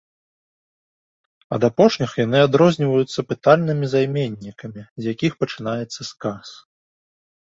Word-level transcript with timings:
Ад 1.57 1.61
апошніх 1.69 2.11
яны 2.25 2.39
адрозніваюцца 2.47 3.19
пытальнымі 3.33 3.85
займеннікамі, 3.93 4.81
з 5.05 5.15
якіх 5.17 5.31
пачынаецца 5.43 6.01
сказ. 6.11 6.45